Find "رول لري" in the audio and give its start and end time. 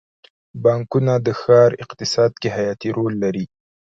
2.97-3.45